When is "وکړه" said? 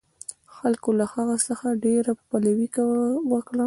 3.31-3.59